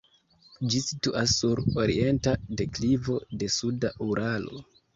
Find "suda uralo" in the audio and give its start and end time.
3.61-4.67